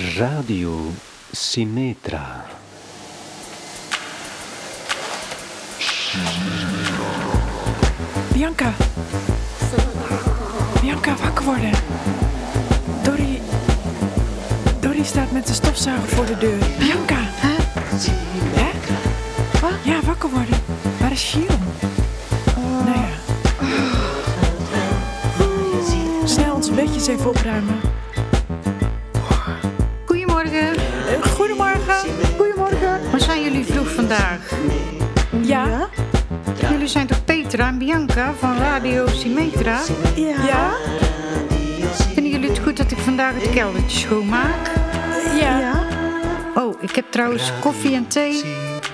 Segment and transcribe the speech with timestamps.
[0.00, 0.92] Radio
[1.30, 2.44] Symmetra.
[8.32, 8.72] Bianca.
[10.80, 11.70] Bianca, wakker worden.
[13.02, 13.40] Dorry.
[14.80, 16.58] Dorry staat met de stofzuiger voor de deur.
[16.78, 17.18] Bianca.
[17.20, 17.56] Hè?
[19.60, 19.72] Wat?
[19.82, 20.58] Ja, wakker worden.
[21.00, 21.60] Waar is Shion?
[22.84, 23.08] Nou ja.
[26.24, 27.80] Snel onze bedjes even opruimen.
[34.10, 34.50] Vandaag?
[35.42, 35.88] Ja?
[36.70, 39.80] Jullie zijn toch Petra en Bianca van Radio Symmetra?
[40.46, 40.70] Ja?
[42.14, 44.70] Vinden jullie het goed dat ik vandaag het keldertje schoonmaak?
[45.40, 45.86] Ja.
[46.54, 48.44] Oh, ik heb trouwens koffie en thee.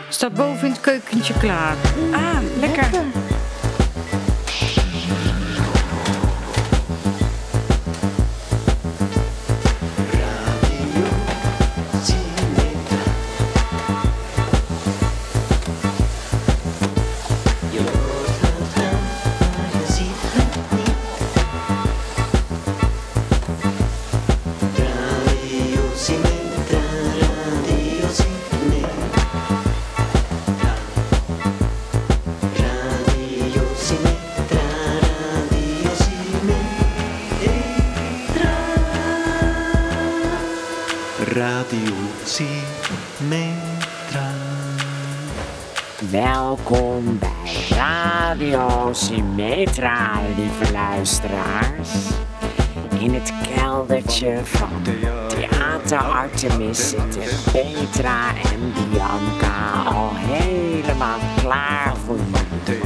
[0.08, 1.76] Staat boven in het keukentje klaar.
[2.12, 2.88] Ah, lekker.
[46.68, 51.90] Welkom bij Radio Symmetra, lieve luisteraars.
[52.98, 54.68] In het keldertje van
[55.28, 62.82] Theater Artemis zitten Petra en Bianca al helemaal klaar voor jullie.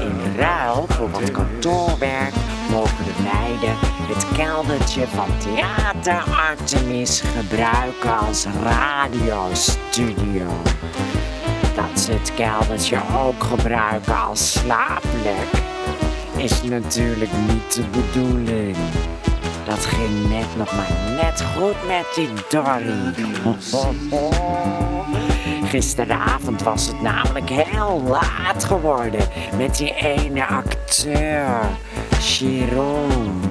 [0.00, 2.34] In ruil voor wat kantoorwerk
[2.70, 3.76] mogen de meiden
[4.08, 10.46] het keldertje van Theater Artemis gebruiken als radiostudio.
[12.10, 15.48] Het keldertje ook gebruiken als slaapplek
[16.36, 18.76] is natuurlijk niet de bedoeling.
[19.64, 23.14] Dat ging net nog maar net goed met die Dorry.
[25.70, 31.60] Gisteravond was het namelijk heel laat geworden met die ene acteur,
[32.20, 33.45] Chiron.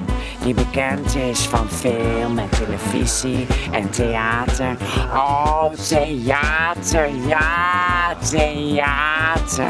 [0.46, 4.76] Die bekend is van film en televisie en theater.
[5.12, 9.64] Oh, theater, ja, theater.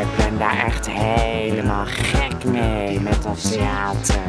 [0.00, 4.22] Ik ben daar echt helemaal gek mee met dat theater.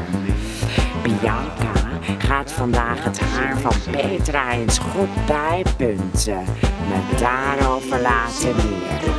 [1.01, 6.43] Bianca gaat vandaag het haar van Petra eens goed bijpunten.
[6.89, 9.13] Maar daarover later meer.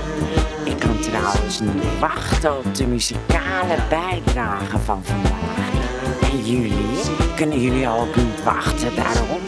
[0.65, 5.74] Ik kan trouwens niet wachten op de muzikale bijdrage van vandaag.
[6.43, 6.73] Jullie?
[7.37, 9.41] Kunnen jullie ook niet wachten daarop?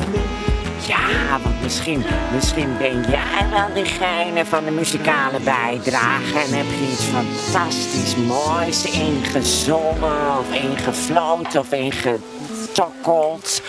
[0.86, 2.04] Ja, want misschien,
[2.34, 8.84] misschien ben jij wel diegene van de muzikale bijdrage en heb je iets fantastisch moois
[8.84, 13.62] ingezongen of ingefloten of ingetokkeld.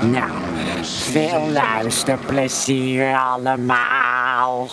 [0.00, 0.30] Nou,
[0.82, 4.68] veel luisterplezier allemaal.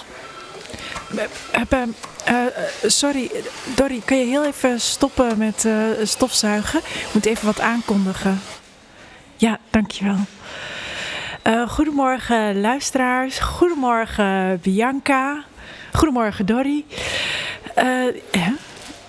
[2.25, 2.51] Eh, eh,
[2.81, 3.31] sorry,
[3.75, 5.73] Dorry, kun je heel even stoppen met eh,
[6.03, 6.79] stofzuigen?
[6.79, 8.41] Ik moet even wat aankondigen.
[9.35, 10.17] Ja, dankjewel.
[11.41, 15.43] Eh goedemorgen luisteraars, goedemorgen Bianca,
[15.93, 16.85] goedemorgen Dorry.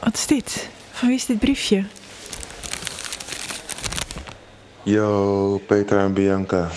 [0.01, 0.69] Wat is dit?
[0.91, 1.85] Van wie is dit briefje?
[4.83, 6.69] Yo, Peter en Bianca.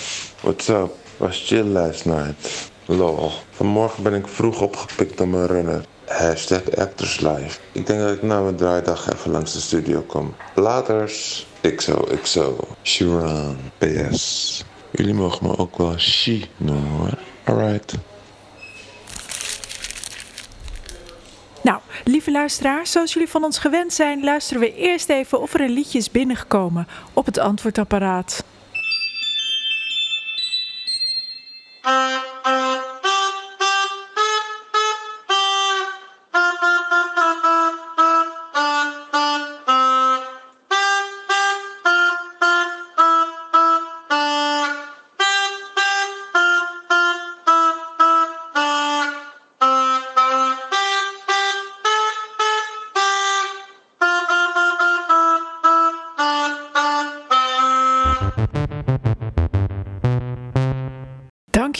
[0.42, 0.92] What's up?
[1.18, 2.70] Was chill last night.
[2.86, 3.32] Lol.
[3.52, 5.86] Vanmorgen ben ik vroeg opgepikt door mijn runner.
[6.08, 7.60] Hashtag Actors Life.
[7.72, 10.36] Ik denk dat ik na mijn draaidag even langs de studio kom.
[10.56, 11.48] Laters.
[11.76, 12.58] XO, XO.
[12.84, 13.58] Sharon.
[13.78, 14.64] PS.
[14.92, 17.18] Jullie mogen me ook wel She noemen.
[17.44, 17.94] Alright.
[21.62, 25.62] Nou, lieve luisteraars, zoals jullie van ons gewend zijn, luisteren we eerst even of er
[25.62, 28.44] een liedje is binnengekomen op het antwoordapparaat.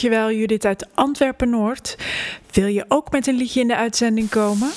[0.08, 1.96] Dankjewel Judith uit Antwerpen-Noord.
[2.52, 4.68] Wil je ook met een liedje in de uitzending komen?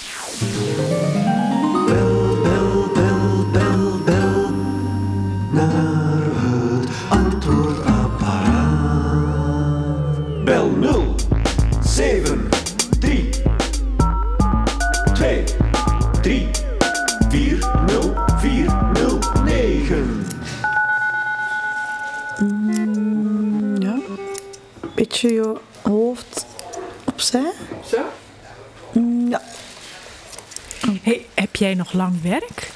[31.02, 32.70] Hey, heb jij nog lang werk?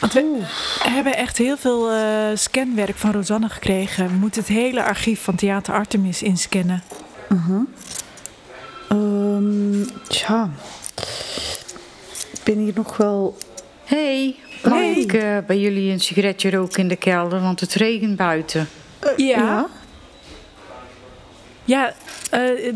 [0.00, 0.40] Want we
[0.82, 4.06] hebben echt heel veel eh, scanwerk van Rosanne gekregen.
[4.06, 6.82] We moeten het hele archief van Theater Artemis inscannen.
[8.88, 10.50] Ehm, tja.
[12.32, 13.36] Ik ben hier nog wel...
[13.84, 14.92] hey, mag Hey.
[14.92, 17.40] ik eh, bij jullie een sigaretje roken in de kelder?
[17.40, 18.68] Want het regent buiten.
[19.16, 19.66] Ja.
[21.64, 21.94] Ja,
[22.30, 22.72] eh,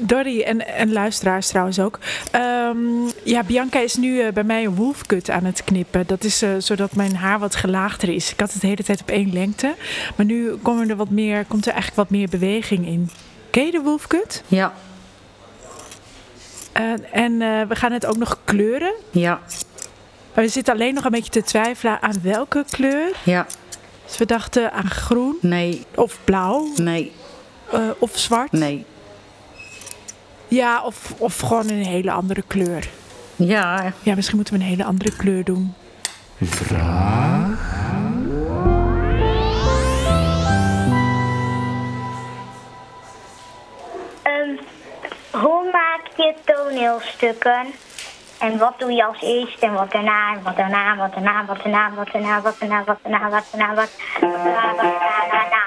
[0.00, 1.98] Dorry en, en luisteraars trouwens ook.
[2.30, 2.78] Ehm,
[3.24, 6.06] ja, Bianca is nu eh, bij mij een wolfcut aan het knippen.
[6.06, 8.32] Dat is eh, zodat mijn haar wat gelaagder is.
[8.32, 9.74] Ik had het de hele tijd op één lengte.
[10.16, 13.10] Maar nu komt er, wat meer, komt er eigenlijk wat meer beweging in.
[13.50, 14.42] Ken je de wolfcut?
[14.48, 14.72] Ja,
[16.72, 16.82] Eh,
[17.12, 17.38] en
[17.68, 18.92] we gaan het ook nog kleuren.
[19.10, 19.40] ja,
[20.34, 23.12] Maar we zitten alleen nog een beetje te twijfelen aan welke kleur.
[23.22, 23.46] ja.
[24.06, 27.12] Dus we dachten aan groen Nee, of blauw nee,
[27.98, 28.52] of zwart.
[28.52, 28.84] nee.
[30.50, 32.88] Ja, of, of gewoon een hele andere kleur.
[33.36, 35.74] Ja, Ja, misschien moeten we een hele andere kleur doen.
[44.22, 44.56] Ehm,
[45.30, 47.66] hoe maak je toneelstukken?
[48.38, 51.62] En wat doe je als eerste en wat daarna, en wat daarna, wat daarna, wat
[51.62, 53.90] daarna, wat daarna, wat daarna, wat daarna, wat daarna, wat
[54.30, 55.62] daarna, wat daarna, daarna.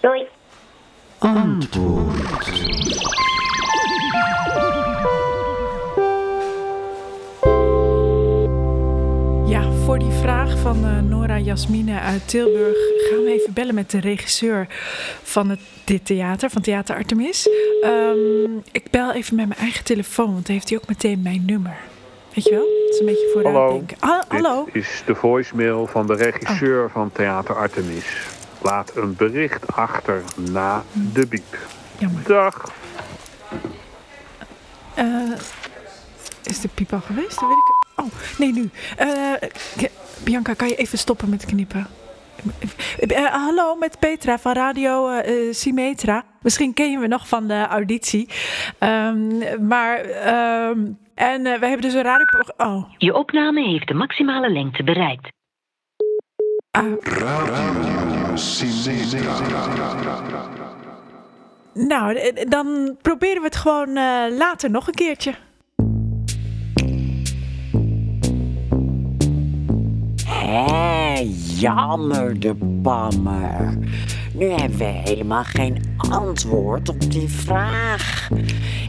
[0.00, 0.28] Doei.
[9.46, 12.76] Ja, voor die vraag van eh, Nora Jasmine uit Tilburg
[13.10, 14.66] gaan we even bellen met de regisseur
[15.22, 17.48] van het, dit theater, van Theater Artemis.
[17.82, 21.42] Ehm, ik bel even met mijn eigen telefoon, want dan heeft hij ook meteen mijn
[21.46, 21.76] nummer.
[22.34, 22.66] Weet je wel?
[22.84, 23.72] Dat is een beetje vooruit Hallo.
[23.72, 23.96] denken.
[24.00, 24.64] Ah, hallo.
[24.64, 28.06] Dit is de voicemail van de regisseur van Theater Artemis.
[28.62, 31.58] Laat een bericht achter na de biep.
[31.98, 32.22] Jammer.
[32.26, 32.72] Dag.
[34.94, 35.06] Eh,
[36.42, 37.40] is de piep al geweest?
[37.40, 38.04] Dat weet ik.
[38.04, 38.70] Oh, nee, nu.
[38.96, 39.32] Eh,
[39.76, 39.90] k-
[40.24, 41.86] Bianca, kan je even stoppen met knippen?
[42.98, 46.24] Eh, eh, hallo, met Petra van Radio eh, eh, Symmetra.
[46.42, 48.28] Misschien ken je me nog van de auditie.
[48.78, 49.28] Ehm,
[49.66, 50.78] maar, ehm,
[51.14, 52.26] en eh, we hebben dus een radio...
[52.56, 55.28] Oh, Je opname heeft de maximale lengte bereikt.
[61.74, 65.34] Nou, dan proberen we het gewoon eh, later nog een keertje.
[70.26, 73.78] Hé, jammer de pammer.
[74.32, 78.28] Nu hebben we helemaal geen antwoord op die vraag.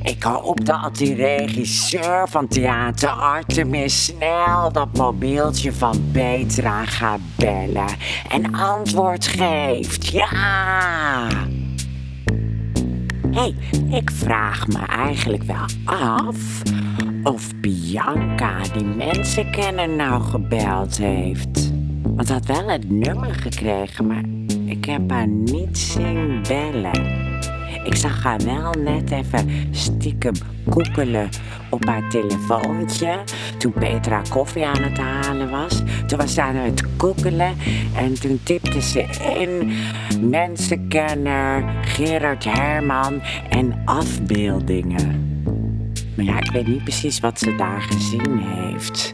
[0.03, 7.95] Ik hoop dat die regisseur van Theater Artemis snel dat mobieltje van Petra gaat bellen
[8.29, 10.07] en antwoord geeft.
[10.07, 11.27] Ja!
[13.31, 13.55] Hé, hey,
[13.89, 16.61] ik vraag me eigenlijk wel af
[17.23, 21.71] of Bianca die mensenkenner nou gebeld heeft.
[22.03, 24.23] Want ze had wel het nummer gekregen, maar
[24.71, 27.29] ik heb haar niet zien bellen.
[27.83, 30.33] Ik zag haar wel net even stiekem
[30.69, 31.29] koekelen
[31.69, 33.23] op haar telefoontje.
[33.57, 35.81] Toen Petra koffie aan het halen was.
[36.07, 37.55] Toen was ze aan het koekelen.
[37.95, 39.05] En toen tipte ze
[39.39, 39.71] in
[40.29, 45.29] mensenkenner, Gerard Herman en afbeeldingen.
[46.15, 49.13] Maar ja, ik weet niet precies wat ze daar gezien heeft.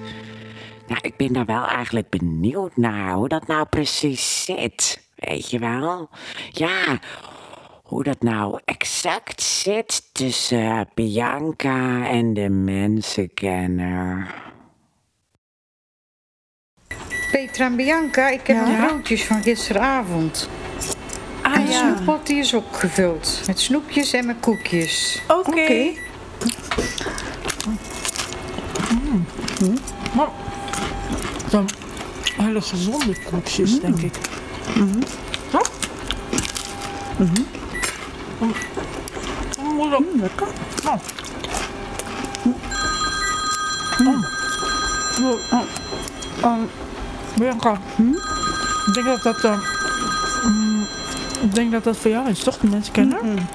[0.87, 5.06] Nou, ik ben daar wel eigenlijk benieuwd naar hoe dat nou precies zit.
[5.17, 6.09] Weet je wel?
[6.51, 6.99] Ja,
[7.83, 14.35] hoe dat nou exact zit tussen Bianca en de mensenkenner.
[17.31, 18.77] Petra en Bianca, ik heb Ja?
[18.77, 20.49] nog broodjes van gisteravond.
[21.41, 23.41] Ah en de ja, snoeppot die is ook gevuld.
[23.47, 25.21] Met snoepjes en met koekjes.
[25.27, 25.91] oké.
[29.59, 29.77] Mm.
[30.15, 30.27] Maar,
[31.49, 31.69] dan
[32.37, 34.13] hele gezonde koekjes, denk ik.
[34.77, 35.61] Zo?
[37.17, 37.45] Mm.
[39.59, 40.47] Mm, lekker.
[40.83, 40.99] Nou.
[44.03, 44.25] Mm.
[45.21, 45.63] Oh.
[46.41, 46.59] Oh.
[47.37, 47.71] Bianca,
[48.87, 49.57] ik denk dat dat...
[50.43, 50.87] mm,
[51.41, 52.57] ik denk dat dat voor jou is, toch?
[52.57, 53.47] De mensen kennen.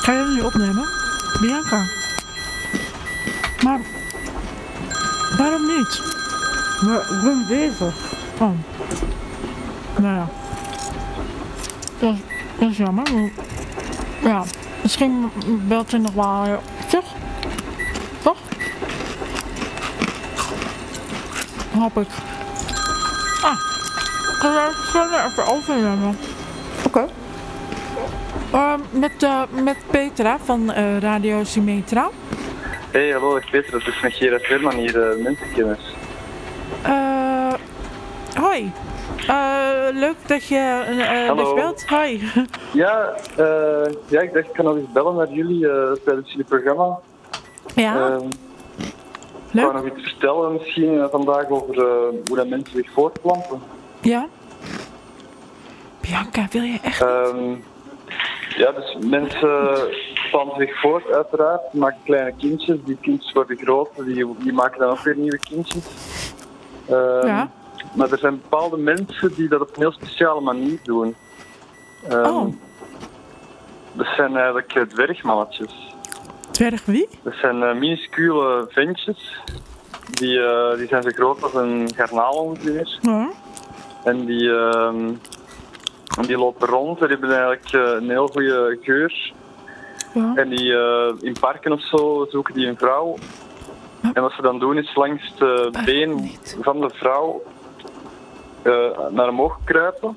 [0.00, 0.88] Ga je dat nu opnemen?
[1.40, 1.84] Bianca.
[3.62, 3.80] Maar...
[5.38, 6.02] Waarom niet?
[6.80, 7.94] Maar ik ben bezig.
[8.38, 8.50] Oh.
[10.02, 10.26] Nou ja.
[11.98, 12.20] Dat, is-
[12.58, 13.06] dat is jammer.
[14.22, 14.42] Ja,
[14.82, 15.30] misschien
[15.68, 16.52] belt hij nog wel eh,
[16.88, 17.04] terug.
[18.22, 18.36] Toch?
[21.78, 22.08] Hoop ik.
[23.42, 23.56] Ah,
[24.40, 26.18] het verder even overnemen?
[26.86, 27.04] Oké.
[28.54, 32.08] Uh, met, uh, met Petra van uh, Radio Symmetra.
[32.90, 35.94] Hey, hallo, ik Petra, het is met Gerard Herman hier, uh, mensenkennis.
[36.86, 37.52] Uh,
[38.40, 38.72] hoi.
[39.92, 41.86] Leuk dat je, uh, dat je belt.
[41.86, 42.30] Hoi.
[42.72, 43.14] Ja,
[44.08, 45.68] ja, ik dacht ik kan nog eens bellen naar jullie
[46.04, 46.98] tijdens jullie programma.
[47.74, 48.08] Ja.
[48.08, 48.28] Ehm,
[49.52, 51.74] ik wou nog iets vertellen misschien vandaag over
[52.26, 53.60] hoe dat mensen zich voortplanten.
[54.00, 54.28] Ja.
[56.00, 57.64] Bianca, wil je echt um,
[58.56, 59.74] Ja, dus mensen
[60.30, 61.72] planten zich voort uiteraard.
[61.72, 62.78] Maken kleine kindjes.
[62.84, 64.04] Die kindjes worden groter.
[64.04, 65.84] Die, die maken dan ook weer nieuwe kindjes.
[66.90, 67.50] Um, ja.
[67.94, 71.14] Maar er zijn bepaalde mensen die dat op een heel speciale manier doen.
[72.10, 72.54] Um, oh.
[73.92, 75.94] Dat zijn eigenlijk uh, dwergmannetjes.
[76.50, 77.08] Dwerg wie?
[77.22, 79.40] Dat zijn uh, minuscule ventjes.
[80.10, 82.98] Die, uh, die zijn zo groot als een garnaal ongeveer.
[84.04, 84.92] En die, uh,
[86.26, 89.32] die lopen rond en die hebben eigenlijk een heel goede geur.
[90.14, 90.32] Ja.
[90.34, 90.72] En die
[91.20, 93.16] in parken of zo zoeken die een vrouw.
[94.12, 96.30] En wat ze dan doen is langs de been
[96.60, 97.42] van de vrouw
[99.10, 100.16] naar omhoog kruipen.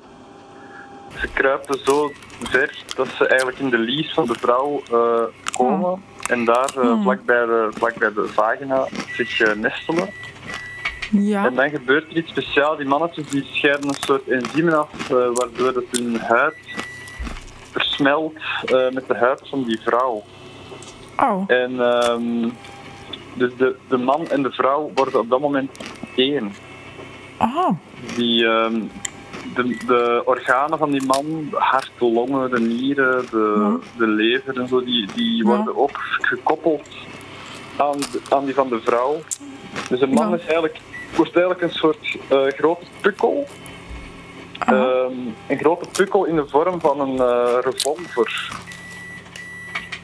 [1.18, 2.12] Ze kruipen zo
[2.42, 4.82] ver dat ze eigenlijk in de lies van de vrouw
[5.56, 5.90] komen.
[5.90, 5.98] Oh.
[6.28, 7.02] En daar hmm.
[7.02, 10.08] vlak, bij de, vlak bij de vagina zich nestelen.
[11.10, 11.46] Ja.
[11.46, 12.76] En dan gebeurt er iets speciaals.
[12.76, 16.56] Die mannetjes die scheiden een soort enzymen af, uh, waardoor dat hun huid
[17.70, 18.34] versmelt
[18.66, 20.22] uh, met de huid van die vrouw.
[21.16, 21.44] Oh.
[21.46, 22.52] En um,
[23.34, 25.70] dus de, de man en de vrouw worden op dat moment
[26.14, 26.54] één.
[27.38, 27.70] Oh.
[28.16, 28.90] Die, um,
[29.54, 33.88] de, de organen van die man, hart, de longen, de nieren, de, ja.
[33.98, 35.80] de lever en zo, die, die worden ja.
[35.80, 36.88] ook gekoppeld
[37.76, 37.98] aan,
[38.28, 39.20] aan die van de vrouw.
[39.88, 40.34] Dus een man Ja.
[40.34, 40.78] is eigenlijk,
[41.16, 43.46] wordt eigenlijk een soort uh, grote pukkel.
[44.70, 48.50] Um, een grote pukkel in de vorm van een uh, revolver.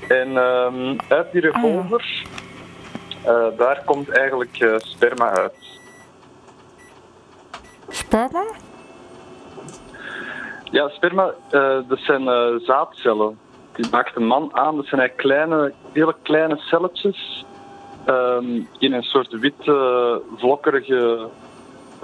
[0.08, 2.24] En um, uit die revolver,
[3.26, 5.71] uh, daar komt eigenlijk sperma uit.
[7.92, 8.44] Sperma?
[10.70, 11.34] Ja, sperma,
[11.88, 12.24] dat zijn
[12.60, 13.38] zaadcellen.
[13.72, 14.76] Die maakt een man aan.
[14.76, 17.44] Dat zijn eigenlijk kleine, hele kleine celletjes
[18.06, 21.28] um, in een soort witte, vlokkerige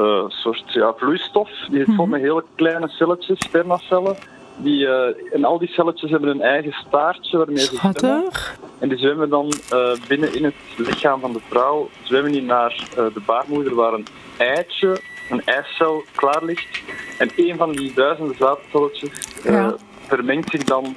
[0.01, 1.51] uh, soort ja, vloeistof.
[1.71, 4.17] Die vol met hele kleine celletjes, spermacellen.
[4.57, 8.31] Die, uh, en al die celletjes hebben een eigen staartje waarmee ze zwemmen.
[8.79, 11.89] En die zwemmen dan uh, binnen in het lichaam van de vrouw.
[12.03, 14.07] Zwemmen die naar de baarmoeder waar een
[14.39, 16.83] eitje, een eicel klaar ligt.
[17.19, 19.11] En een van die duizenden zaadcelletjes
[19.45, 19.75] ja.
[20.07, 20.97] vermengt zich dan,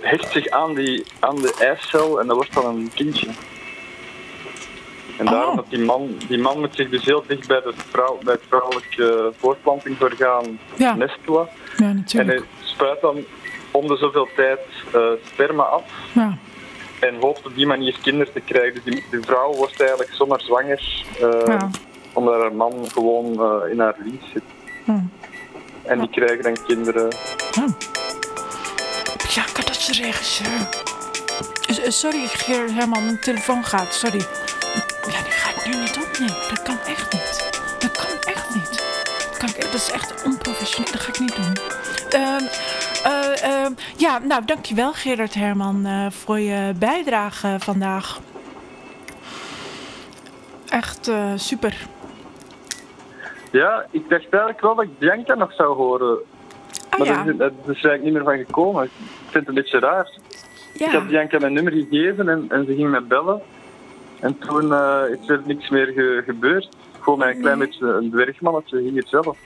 [0.00, 3.28] hecht zich aan, die, aan de eicel en dat wordt dan een kindje.
[5.18, 8.18] En daarom dat die man, die man moet zich dus heel dicht bij, de vrouw,
[8.24, 10.94] bij het vrouwelijke voortplantingsorgaan ja.
[10.94, 11.48] nestelen.
[11.76, 12.30] Ja, natuurlijk.
[12.30, 13.24] En hij spuit dan
[13.70, 14.60] om de zoveel tijd
[14.94, 15.82] uh, sperma af.
[16.12, 16.38] Ja.
[17.00, 18.74] En hoopt op die manier kinderen te krijgen.
[18.74, 21.04] Dus die, die vrouw wordt eigenlijk zomaar zwanger.
[21.22, 21.70] Uh, ja.
[22.20, 24.42] Omdat haar man gewoon uh, in haar lies zit.
[24.84, 25.04] Ja.
[25.82, 27.08] En die krijgen dan kinderen.
[27.52, 27.66] Ja,
[29.28, 30.68] ja dat is de regisseur.
[31.88, 33.94] Sorry, Geer Herman, mijn telefoon gaat.
[33.94, 34.18] Sorry.
[34.18, 36.34] Ja, die ga ik nu niet opnemen.
[36.48, 37.50] Dat kan echt niet.
[37.78, 38.82] Dat kan echt niet.
[39.28, 40.92] Dat, kan ik, dat is echt onprofessioneel.
[40.92, 41.56] Dat ga ik niet doen.
[42.14, 42.36] Uh,
[43.06, 48.20] uh, uh, ja, nou, dankjewel Gerard Herman voor je bijdrage vandaag.
[50.68, 51.86] Echt super.
[53.50, 56.18] Ja, ik dacht eigenlijk wel dat ik Bianca nog zou horen.
[56.88, 57.24] Ah, maar ja.
[57.24, 58.84] is, is eigenlijk niet meer van gekomen.
[58.84, 58.90] Ik
[59.20, 60.18] vind het een beetje raar.
[60.74, 60.86] Ja.
[60.86, 63.42] Ik had Bianca mijn nummer gegeven en, en ze ging mij bellen.
[64.20, 66.68] En toen uh, is er niks meer ge gebeurd.
[67.00, 69.38] Gewoon mij een klein beetje een dwergmannetje hier zelf.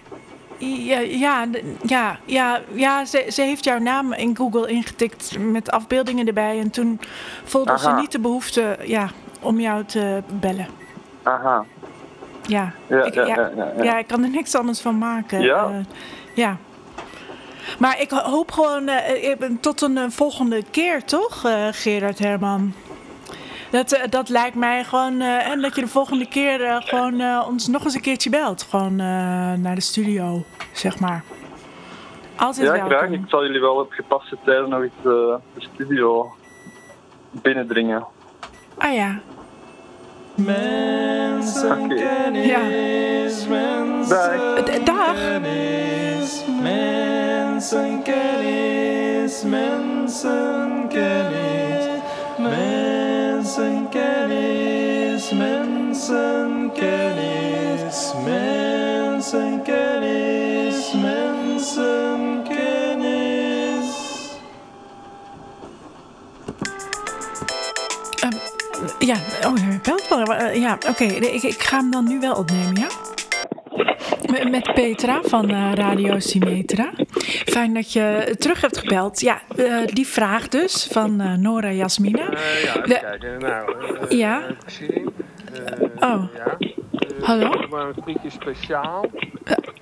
[0.58, 1.46] Ja, ja,
[1.82, 6.58] ja, ja, ja ze, ze, heeft jouw naam in Google ingetikt met afbeeldingen erbij.
[6.58, 7.00] En toen
[7.44, 7.78] voelde Aha.
[7.78, 10.66] ze niet de behoefte ja, om jou te bellen.
[11.22, 11.64] Aha.
[12.46, 15.40] Ja, ja, ik, ja, ja, ja, ja, ja, ik kan er niks anders van maken.
[15.40, 15.68] Ja.
[15.68, 15.76] Uh,
[16.34, 16.56] ja.
[17.78, 22.72] Maar ik hoop gewoon uh, tot een uh, volgende keer, toch, Gerard Herman?
[23.70, 25.20] Dat, dat lijkt mij gewoon.
[25.20, 28.62] en dat je de volgende keer gewoon ons nog eens een keertje belt.
[28.62, 28.96] Gewoon
[29.60, 31.24] naar de studio, zeg maar.
[32.36, 32.90] Altijd ja, welkom.
[32.90, 33.10] graag.
[33.10, 36.34] Ik zal jullie wel op gepaste tijden nog eens de studio
[37.30, 38.06] binnendringen.
[38.78, 39.20] Ah ja.
[40.36, 42.58] Mensen Mensenkennis, ja.
[43.48, 45.16] mensenkennis, Dag.
[46.60, 51.84] mensenkennis, mensenkennis,
[52.38, 63.88] mensenkennis, mensenkennis, mensenkennis, mensenkennis.
[68.24, 68.63] Um.
[68.98, 69.14] Ja,
[69.46, 70.34] oh, belt wel.
[70.34, 71.04] Eh, Ja, oké.
[71.04, 72.86] ik, ik ga hem dan nu wel opnemen, ja?
[74.50, 76.90] Met- Petra van eh, Radio Symmetra.
[77.44, 79.20] Fijn dat je terug hebt gebeld.
[79.20, 82.30] Ja, eh, die vraag dus van Nora Jasmina.
[82.64, 83.38] Ja, kijken.
[83.38, 83.70] Nou,
[84.16, 84.42] Ja.
[86.00, 86.22] Oh.
[86.34, 86.56] Ja.
[87.22, 87.50] Hallo?
[87.70, 89.06] Maar een stukje speciaal.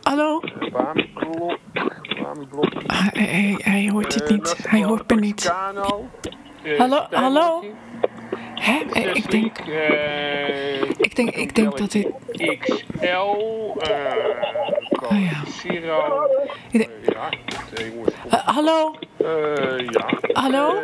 [0.02, 0.40] Hallo?
[0.72, 1.58] Bami-blok.
[2.22, 2.72] Bami-blok.
[2.87, 3.06] Ah,
[3.62, 4.56] hij, hoort het niet.
[4.68, 5.52] Hij hoort me niet.
[6.78, 7.64] Hallo, hallo?
[8.62, 8.78] Hè?
[8.92, 12.07] Eh, Ik denk, Eh, ik denk, ik denk dat dit...
[12.59, 12.76] XL.
[13.00, 13.21] eh
[15.11, 15.42] Oh ja.
[15.50, 16.26] Zero.
[16.73, 17.31] Eh, ja.
[18.45, 18.95] hallo?
[19.16, 20.09] Eh, ja.
[20.33, 20.75] Hallo?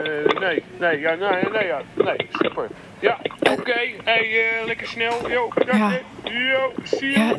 [0.41, 2.67] Nee, nee, ja, nee, nee, ja, nee, super.
[3.01, 3.19] Ja,
[3.53, 3.79] oké.
[4.05, 5.31] Hey, lekker snel.
[5.31, 5.99] Yo, Ja.
[6.25, 7.19] Yo, zie je.
[7.19, 7.35] Ja,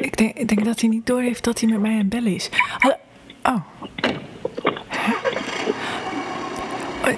[0.00, 2.50] ik denk, ik denk dat hij niet doorheeft dat hij met mij aan bellen is.
[2.78, 2.94] Hallo?
[3.42, 3.60] Oh.
[4.88, 5.12] Hè?
[7.10, 7.16] Eh,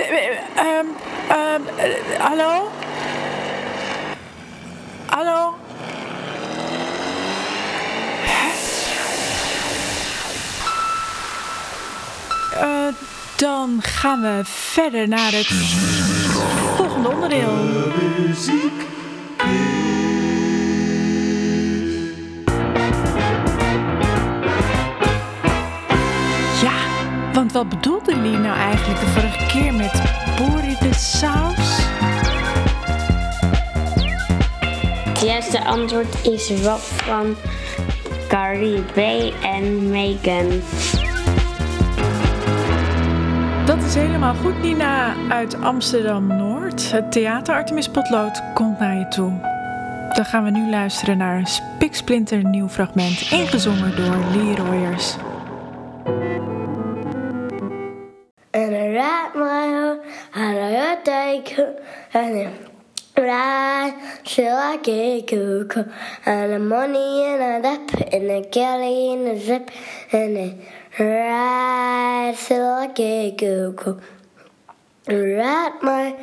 [0.00, 1.60] eh,
[2.18, 2.70] hallo?
[5.06, 5.54] Hallo?
[12.60, 12.94] Eh,
[13.36, 15.46] dan gaan we verder naar het
[16.76, 17.52] volgende onderdeel.
[27.60, 30.02] Wat bedoelde Lee nou eigenlijk de vorige keer met
[30.36, 31.78] Bori de saus?
[35.04, 37.36] Het juiste antwoord is Rob van
[38.28, 40.48] Caribe en Megan.
[43.66, 46.90] Dat is helemaal goed, Nina uit Amsterdam-Noord.
[46.90, 49.32] Het theater Artemis Potlood komt naar je toe.
[50.12, 55.16] Dan gaan we nu luisteren naar een spiksplinter nieuw fragment, ingezongen door Lee Royers.
[59.34, 61.58] Mile, Haraya take
[62.14, 62.70] and
[63.16, 65.92] Ride, get Gekuko,
[66.24, 69.70] and the money in a lap, and the galley in a zip,
[70.12, 70.56] and a
[70.98, 72.36] ride,
[72.94, 74.00] get Gekuko.
[75.06, 76.16] Rat my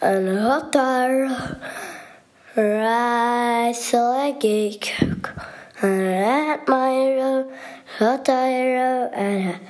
[0.00, 1.58] and hot dog,
[2.56, 5.46] right, Sheila Gekuko,
[5.82, 7.52] and rat my road,
[7.98, 9.60] hot dog, and a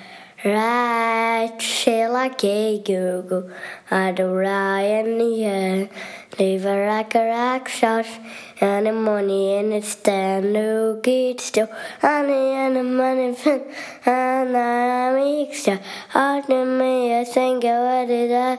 [0.45, 3.49] Right till I get Google.
[3.89, 5.89] I do ride in the end.
[6.37, 8.19] Leave a like a rock sauce.
[8.61, 11.69] And the money in it stand no get still.
[12.03, 13.63] And the and the money fin.
[14.05, 15.79] And I mix ya.
[16.13, 18.59] Out of me, I think I what did I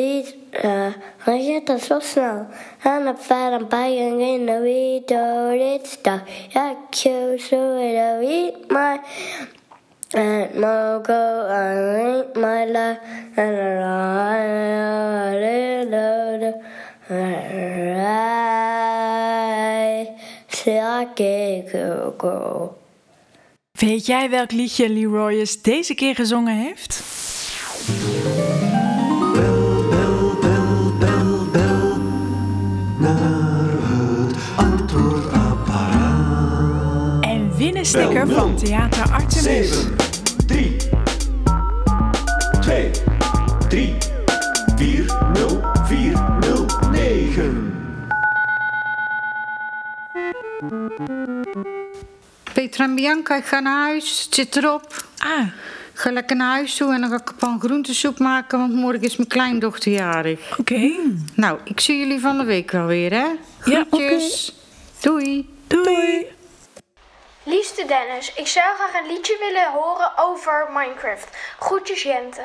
[0.00, 0.54] eat.
[0.64, 0.94] Uh,
[1.26, 2.48] I get the so snel.
[2.82, 5.50] En de fat buying in the video.
[5.50, 6.22] It's the
[6.54, 9.00] I kill so it eat my
[10.14, 12.98] and Mogo, I ain't my life,
[13.36, 14.60] and I
[20.48, 21.06] say I
[21.72, 22.74] go go.
[23.72, 27.02] Weet jij welk liedje Lee Royers deze keer gezongen heeft?
[37.84, 38.56] Sticker Bel van.
[38.56, 39.42] Theater Artemis.
[39.42, 39.96] 7,
[40.46, 40.76] 3,
[42.60, 42.90] 2,
[43.68, 43.94] 3,
[44.76, 47.74] 4, 0, 4, 0, 9.
[52.52, 54.22] Petra en Bianca, ik ga naar huis.
[54.24, 55.04] Het zit erop.
[55.18, 55.46] Ah.
[55.92, 58.74] Ik ga lekker naar huis toe en dan ga ik een pan groentesoep maken, want
[58.74, 60.58] morgen is mijn kleindochter jarig.
[60.58, 60.90] Oké.
[61.34, 63.26] Nou, ik zie jullie van de week wel weer, hè?
[63.64, 64.54] Ja, Groetjes.
[65.00, 65.48] Doei.
[65.66, 66.26] Doei.
[67.50, 71.36] Liefste Dennis, ik zou graag een liedje willen horen over Minecraft.
[71.58, 72.42] Groetjes Jente.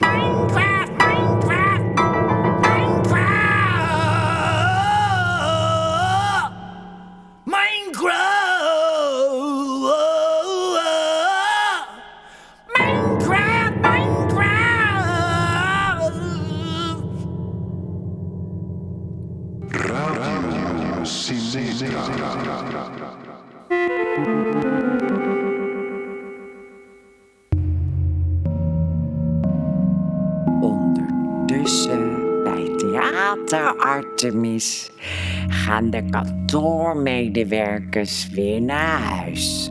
[0.00, 0.67] Minecraft,
[33.56, 34.90] Artemis
[35.48, 39.70] gaan de kantoormedewerkers weer naar huis.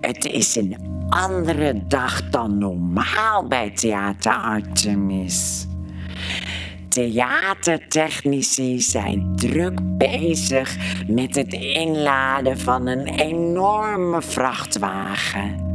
[0.00, 0.76] Het is een
[1.08, 5.66] andere dag dan normaal bij Theater Artemis.
[6.88, 15.70] Theatertechnici zijn druk bezig met het inladen van een enorme vrachtwagen.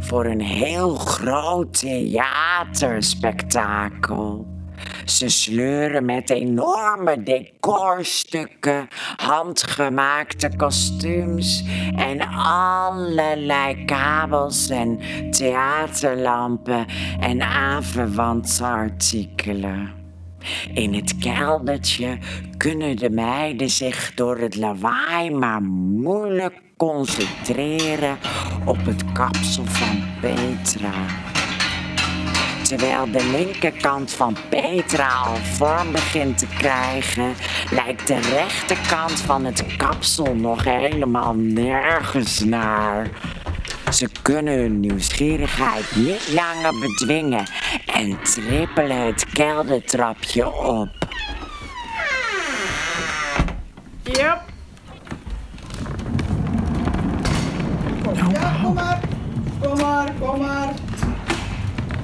[0.00, 4.58] Voor een heel groot theaterspektakel.
[5.04, 11.64] Ze sleuren met enorme decorstukken, handgemaakte kostuums
[11.96, 14.98] en allerlei kabels en
[15.30, 16.86] theaterlampen
[17.20, 19.98] en aanverwante artikelen.
[20.74, 22.18] In het keldertje
[22.56, 28.18] kunnen de meiden zich door het lawaai maar moeilijk concentreren
[28.64, 30.92] op het kapsel van Petra.
[32.70, 37.34] Terwijl de linkerkant van Petra al vorm begint te krijgen,
[37.70, 43.10] lijkt de rechterkant van het kapsel nog helemaal nergens naar.
[43.92, 47.44] Ze kunnen hun nieuwsgierigheid niet langer bedwingen
[47.86, 50.88] en trippelen het keldertrapje op.
[54.02, 54.49] Yep.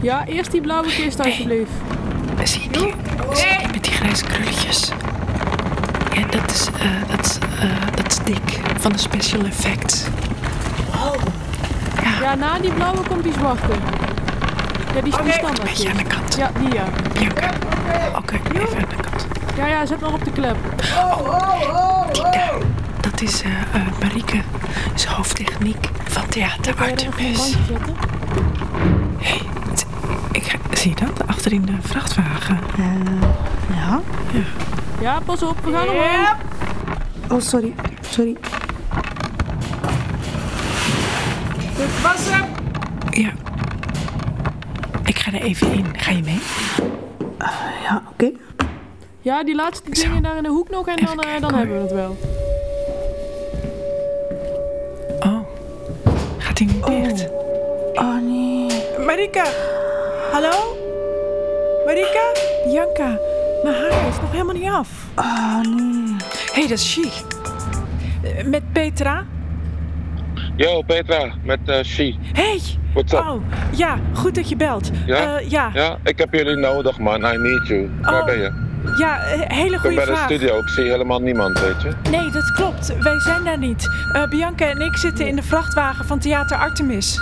[0.06, 1.70] Ja, eerst die blauwe kist alsjeblieft.
[2.44, 2.94] Zie je die?
[3.32, 4.88] Zie je die met die grijze krulletjes?
[6.14, 10.04] Ja, dat is, eh, dat is, eh, dat is Dick van de special effects.
[12.22, 12.34] Ja.
[12.34, 13.66] na die blauwe komt die zwarte.
[14.94, 15.62] Ja, die is die standaard.
[15.62, 16.34] beetje aan de kant.
[16.36, 16.84] Ja, die ja.
[17.12, 17.50] Bianca.
[18.16, 19.26] Oké, even aan de kant.
[19.56, 20.56] Ja, ja, zet nog op de klep.
[22.12, 22.52] Die daar,
[23.00, 23.50] dat is eh,
[24.00, 24.40] Marieke.
[24.94, 27.54] Is hoofdtechniek van Theater Artemis.
[29.18, 29.65] Hé, t-
[30.36, 31.26] ik, ga- zie je dat?
[31.26, 32.58] Achter in de vrachtwagen.
[33.74, 34.00] ja.
[34.32, 34.46] Ja.
[35.00, 36.36] Ja, pas op, we gaan omhoog.
[37.30, 37.74] Oh, sorry.
[38.00, 38.36] Sorry.
[42.02, 42.44] Was hem.
[43.10, 43.30] Ja.
[45.04, 45.84] Ik ga er even in.
[45.96, 46.40] Ga je mee?
[47.82, 48.30] ja, oké.
[49.20, 51.82] Ja, die laatste dingen daar in de hoek nog en dan, eh, dan hebben we
[51.82, 52.16] het wel.
[56.38, 57.28] Gaat hij niet dicht?
[57.94, 58.66] Oh nee.
[59.06, 59.44] Marika!
[60.36, 60.76] Hallo?
[61.86, 62.32] Marika?
[62.64, 63.18] Bianca,
[63.62, 64.88] mijn haar is nog helemaal niet af.
[65.14, 66.14] Oh nee.
[66.52, 67.10] Hé, hey, dat is Chi.
[68.22, 69.24] Eh, Met Petra?
[70.56, 72.14] Yo, Petra, met eh She.
[72.32, 72.60] Hey!
[72.92, 73.18] What's up?
[73.18, 74.90] Oh, ja, goed dat je belt.
[75.06, 75.36] Ja?
[75.38, 75.70] Eh, ja.
[75.74, 77.24] ja, ik heb jullie nodig, man.
[77.24, 77.90] I need you.
[78.02, 78.52] Waar Oh, ben je?
[78.98, 80.24] Ja, hele ik ben goede bij de vraag.
[80.24, 80.58] studio.
[80.58, 81.90] Ik zie helemaal niemand, weet je.
[82.10, 82.98] Nee, dat klopt.
[82.98, 83.88] Wij zijn daar niet.
[84.12, 87.20] Eh, Bianca en ik zitten in de vrachtwagen van Theater Artemis.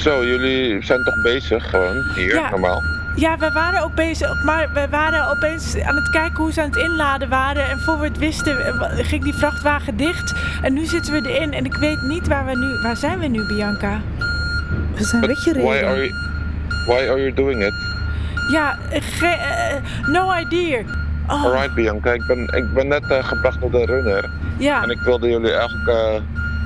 [0.00, 2.50] Zo, jullie zijn toch bezig gewoon hier, Ja.
[2.50, 2.82] normaal?
[3.16, 6.66] Ja, we waren ook bezig, maar we waren opeens aan het kijken hoe ze aan
[6.70, 7.68] het inladen waren.
[7.68, 10.34] En voor we het wisten, eh, ging die vrachtwagen dicht.
[10.62, 12.80] En nu zitten we erin en ik weet niet waar we nu...
[12.82, 14.00] Waar zijn we nu, Bianca?
[14.94, 16.12] We zijn Why are you,
[16.86, 17.74] why are you doing it?
[18.50, 20.80] Ja, eh, ge- eh, no idea.
[21.28, 22.12] Oh, Alright, Bianca.
[22.12, 24.30] Ik ben, ik ben net gebracht door de runner.
[24.58, 24.82] Ja.
[24.82, 26.12] En ik wilde jullie eigenlijk, eh,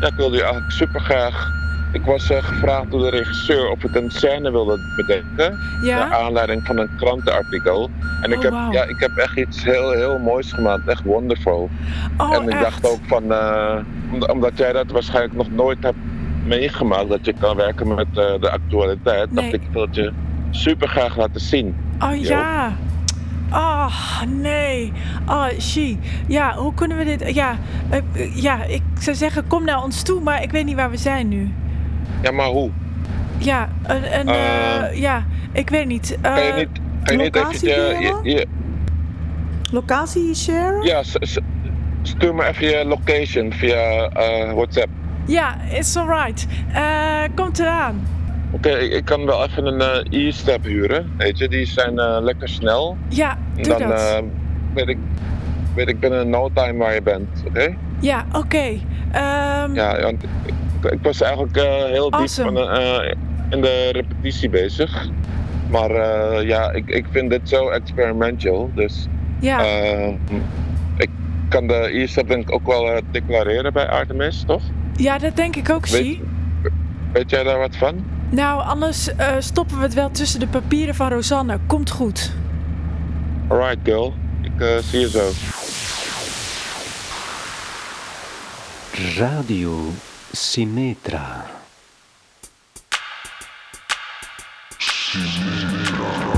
[0.01, 1.51] ja, ik wilde jullie eigenlijk super graag.
[1.95, 5.59] Ik was eh, gevraagd door de regisseur of ik een scène wilde bedenken.
[5.83, 5.99] Ja?
[5.99, 7.91] Naar aanleiding van een krantenartikel.
[8.23, 10.89] En ik, Oh, heb, ja, ik heb echt iets heel, heel moois gemaakt.
[10.89, 11.71] Echt wonderful.
[12.17, 12.63] Oh, en ik echt?
[12.63, 13.77] dacht ook van, eh,
[14.31, 15.97] omdat, jij dat waarschijnlijk nog nooit hebt
[16.47, 19.51] meegemaakt, dat je kan werken met eh, de actualiteit, Nee.
[19.51, 20.13] dacht ik, het je
[20.51, 21.77] super graag laten zien.
[21.99, 22.73] oh ja.
[23.53, 24.93] Oh, nee.
[25.29, 25.97] Oh, she.
[26.27, 27.35] Ja, hoe kunnen we dit...
[27.35, 27.59] Ja,
[28.35, 31.29] ja, ik zou zeggen, kom naar ons toe, maar ik weet niet waar we zijn
[31.29, 31.53] nu.
[32.23, 32.71] Ja, maar hoe?
[33.39, 36.19] Ja, een, een, eh, ja, ik weet niet.
[36.21, 36.69] Kan je Eh, niet,
[37.03, 38.01] kan je niet locatie je, delen?
[38.01, 38.47] je, je-
[39.71, 40.85] Locatie share?
[40.87, 41.03] ja,
[42.03, 44.89] stuur me even je location via eh, WhatsApp.
[45.27, 46.47] Ja, it's alright.
[47.35, 48.07] Komt eraan.
[48.51, 52.49] Oké, ik, ik kan wel even een eh, e-step huren, weet je, die zijn lekker
[52.49, 52.97] snel.
[53.09, 53.99] Ja, En doe dan dat.
[54.01, 54.19] eh,
[54.75, 54.99] weet, ik,
[55.75, 57.75] weet ik binnen no time waar je bent, oké?
[58.01, 58.79] Ja, oké.
[59.13, 62.53] Ehm, Ja, want ik, ik was eigenlijk eh, heel diep Awesome.
[62.53, 63.13] van, eh,
[63.51, 65.09] in de repetitie bezig.
[65.71, 68.71] Maar eh, ja, ik, ik vind dit zo experimental.
[68.75, 69.07] Dus
[69.41, 69.59] Ja.
[69.65, 70.09] eh,
[70.97, 71.11] ik
[71.49, 74.63] kan de e-step denk ik ook wel eh, declareren bij Artemis, toch?
[74.97, 76.23] ja, dat denk ik ook, Weet, zie.
[77.13, 78.05] weet jij daar wat van?
[78.31, 81.59] Nou, anders eh, stoppen we het wel tussen de papieren van Rosanne.
[81.67, 82.33] Komt goed.
[83.49, 84.15] Alright, girl.
[84.43, 85.31] Ik eh, zie je zo.
[89.19, 89.79] Radio
[90.35, 91.47] Simetra.
[94.79, 96.34] Symmetra.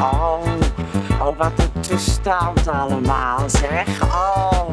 [0.00, 0.42] Oh,
[1.20, 4.02] oh, wat een toestand allemaal, zeg.
[4.02, 4.68] Oh,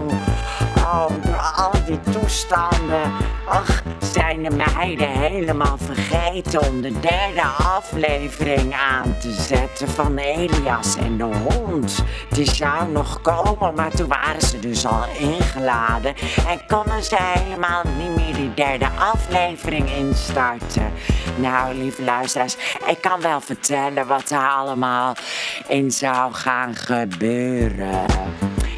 [0.78, 3.12] oh, door al die toestanden.
[3.48, 3.82] Ach,
[4.16, 11.18] zijn de meiden helemaal vergeten om de derde aflevering aan te zetten van Elias en
[11.18, 12.04] de hond.
[12.30, 16.14] Die zou nog komen, maar toen waren ze dus al ingeladen.
[16.48, 20.92] En konden ze helemaal niet meer die derde aflevering instarten.
[21.36, 25.16] Nou, lieve luisteraars, ik kan wel vertellen wat er allemaal
[25.68, 28.06] in zou gaan gebeuren.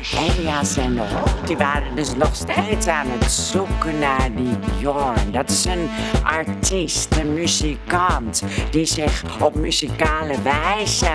[0.01, 5.31] Elias en hond, die waren dus nog steeds aan het zoeken naar die Bjorn.
[5.31, 5.89] Dat is een
[6.23, 11.10] artiest, een muzikant, die zich op muzikale wijze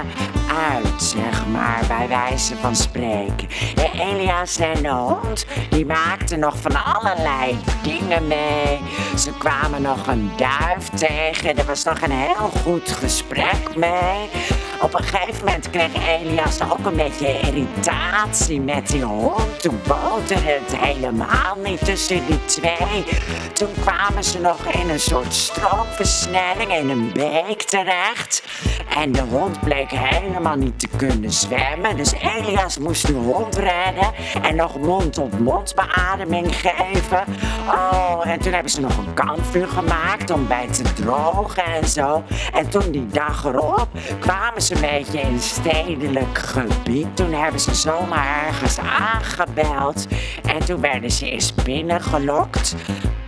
[0.70, 3.48] uit, zeg maar, bij wijze van spreken.
[3.76, 8.80] En Elias en de hond, die maakten nog van allerlei dingen mee.
[9.16, 14.28] Ze kwamen nog een duif tegen, er was nog een heel goed gesprek mee.
[14.82, 19.60] Op een gegeven moment kreeg Elias ook een beetje irritatie met die hond.
[19.60, 23.04] Toen boterde het helemaal niet tussen die twee.
[23.52, 28.42] Toen kwamen ze nog in een soort stroomversnelling in een beek terecht.
[28.96, 31.96] En de hond bleek helemaal niet te kunnen zwemmen.
[31.96, 37.24] Dus Elias moest de hond redden en nog mond-op-mond beademing geven.
[37.68, 42.22] Oh, en toen hebben ze nog een kampvuur gemaakt om bij te drogen en zo.
[42.52, 43.88] En toen die dag erop
[44.20, 47.16] kwamen ze een beetje in stedelijk gebied.
[47.16, 50.06] Toen hebben ze zomaar ergens aangebeld.
[50.42, 52.74] En toen werden ze eerst binnengelokt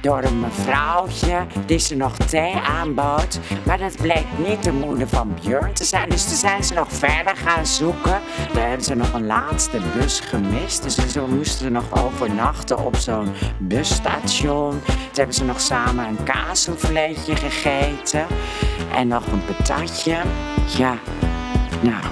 [0.00, 3.38] door een mevrouwtje die ze nog thee aanbood.
[3.62, 6.08] Maar dat bleek niet de moeder van Björn te zijn.
[6.08, 8.20] Dus toen zijn ze nog verder gaan zoeken.
[8.52, 10.82] Daar hebben ze nog een laatste bus gemist.
[10.82, 14.70] Dus ze moesten nog overnachten op zo'n busstation.
[14.70, 18.26] Toen hebben ze nog samen een kaassouffleetje gegeten.
[18.94, 20.16] En nog een patatje.
[20.76, 20.98] Ja,
[21.84, 22.02] nou,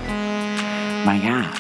[1.05, 1.51] maar ja.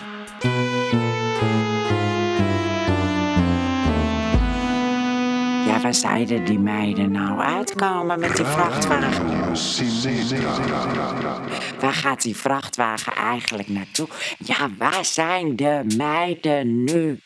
[5.66, 9.26] Ja, waar zeiden die meiden nou uitkomen met die vrachtwagen?
[11.80, 14.08] Waar gaat die vrachtwagen eigenlijk naartoe?
[14.38, 17.20] Ja, waar zijn de meiden nu?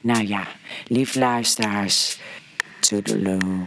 [0.00, 0.42] Nou ja,
[0.86, 2.18] lief luisteraars,
[2.80, 3.66] toedeloe.